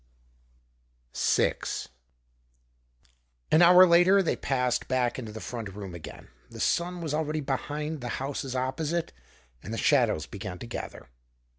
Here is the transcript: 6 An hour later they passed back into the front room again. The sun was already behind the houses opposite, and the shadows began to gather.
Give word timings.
6 1.13 1.89
An 3.51 3.61
hour 3.61 3.85
later 3.85 4.23
they 4.23 4.35
passed 4.35 4.87
back 4.87 5.19
into 5.19 5.31
the 5.31 5.39
front 5.39 5.69
room 5.75 5.93
again. 5.93 6.29
The 6.49 6.59
sun 6.59 7.01
was 7.01 7.13
already 7.13 7.39
behind 7.41 8.01
the 8.01 8.07
houses 8.17 8.55
opposite, 8.55 9.13
and 9.61 9.71
the 9.71 9.77
shadows 9.77 10.25
began 10.25 10.57
to 10.57 10.65
gather. 10.65 11.09